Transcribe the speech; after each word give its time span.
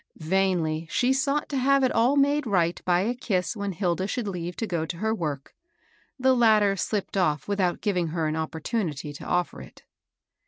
Vainly 0.17 0.87
she 0.89 1.13
sought 1.13 1.47
to 1.49 1.57
have 1.59 1.83
it 1.83 1.91
all 1.91 2.15
made 2.15 2.47
right 2.47 2.81
by 2.85 3.01
a 3.01 3.13
kiss 3.13 3.55
when 3.55 3.71
Hilda 3.71 4.07
should 4.07 4.27
leave 4.27 4.55
to 4.55 4.65
go 4.65 4.83
to 4.83 4.97
her 4.97 5.13
work; 5.13 5.53
the 6.17 6.33
latter 6.35 6.75
slipped 6.75 7.15
off 7.15 7.47
without 7.47 7.81
giving 7.81 8.07
her 8.07 8.25
an 8.25 8.35
opportunity 8.35 9.13
to 9.13 9.23
offer 9.25 9.61
it. 9.61 9.83